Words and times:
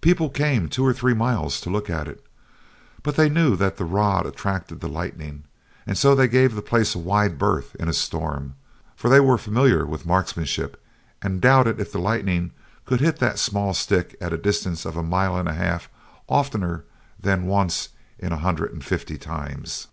People 0.00 0.30
came 0.30 0.68
two 0.68 0.86
or 0.86 0.92
three 0.92 1.14
miles 1.14 1.60
to 1.60 1.68
look 1.68 1.90
at 1.90 2.06
it. 2.06 2.24
But 3.02 3.16
they 3.16 3.28
knew 3.28 3.56
that 3.56 3.76
the 3.76 3.84
rod 3.84 4.24
attracted 4.24 4.78
the 4.78 4.86
lightning, 4.88 5.42
and 5.84 5.98
so 5.98 6.14
they 6.14 6.28
gave 6.28 6.54
the 6.54 6.62
place 6.62 6.94
a 6.94 7.00
wide 7.00 7.38
berth 7.40 7.74
in 7.80 7.88
a 7.88 7.92
storm, 7.92 8.54
for 8.94 9.08
they 9.10 9.18
were 9.18 9.36
familiar 9.36 9.84
with 9.84 10.06
marksmanship 10.06 10.80
and 11.22 11.40
doubted 11.40 11.80
if 11.80 11.90
the 11.90 11.98
lightning 11.98 12.52
could 12.84 13.00
hit 13.00 13.16
that 13.18 13.36
small 13.40 13.74
stick 13.74 14.14
at 14.20 14.32
a 14.32 14.38
distance 14.38 14.84
of 14.84 14.96
a 14.96 15.02
mile 15.02 15.36
and 15.36 15.48
a 15.48 15.54
half 15.54 15.88
oftener 16.28 16.84
than 17.18 17.46
once 17.48 17.88
in 18.20 18.30
a 18.30 18.36
hundred 18.38 18.72
and 18.72 18.84
fifty 18.84 19.18
times. 19.18 19.88